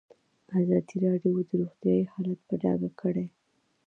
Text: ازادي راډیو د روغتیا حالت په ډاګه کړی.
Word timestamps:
ازادي 0.61 0.97
راډیو 1.05 1.35
د 1.49 1.51
روغتیا 1.59 1.95
حالت 2.13 2.39
په 2.47 2.53
ډاګه 2.61 2.89
کړی. 3.01 3.25